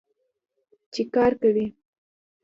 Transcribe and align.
چې 0.93 1.01
کار 1.13 1.31
کوي. 1.41 1.67